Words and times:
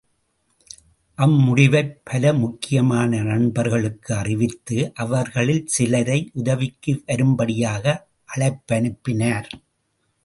அம்முடிவைப் 1.17 1.91
பலமுக்கியமான 2.11 3.21
நண்பர்களுக்கு 3.23 4.15
அறிவித்து 4.15 4.91
அவர்களில் 4.95 5.65
சிலரை 5.67 6.31
உதவிக்கு 6.33 7.03
வரும்படியாக 7.05 8.07
அழைப்பனுப்பினர். 8.35 9.49